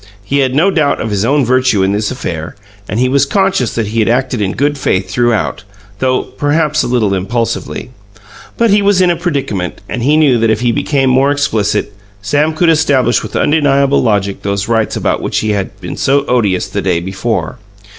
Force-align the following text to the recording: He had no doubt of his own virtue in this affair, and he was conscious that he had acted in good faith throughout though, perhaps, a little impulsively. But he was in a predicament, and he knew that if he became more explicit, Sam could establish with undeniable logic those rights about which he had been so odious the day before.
He 0.23 0.39
had 0.39 0.55
no 0.55 0.71
doubt 0.71 0.99
of 0.99 1.11
his 1.11 1.23
own 1.23 1.45
virtue 1.45 1.83
in 1.83 1.91
this 1.91 2.09
affair, 2.09 2.55
and 2.89 2.99
he 2.99 3.07
was 3.07 3.23
conscious 3.27 3.75
that 3.75 3.89
he 3.89 3.99
had 3.99 4.09
acted 4.09 4.41
in 4.41 4.53
good 4.53 4.75
faith 4.75 5.07
throughout 5.11 5.63
though, 5.99 6.23
perhaps, 6.23 6.81
a 6.81 6.87
little 6.87 7.13
impulsively. 7.13 7.91
But 8.57 8.71
he 8.71 8.81
was 8.81 8.99
in 8.99 9.11
a 9.11 9.15
predicament, 9.15 9.79
and 9.87 10.01
he 10.01 10.17
knew 10.17 10.39
that 10.39 10.49
if 10.49 10.61
he 10.61 10.71
became 10.71 11.11
more 11.11 11.29
explicit, 11.29 11.93
Sam 12.19 12.55
could 12.55 12.69
establish 12.69 13.21
with 13.21 13.35
undeniable 13.35 14.01
logic 14.01 14.41
those 14.41 14.67
rights 14.67 14.95
about 14.95 15.21
which 15.21 15.37
he 15.41 15.51
had 15.51 15.79
been 15.79 15.97
so 15.97 16.25
odious 16.25 16.67
the 16.67 16.81
day 16.81 16.99
before. 16.99 17.59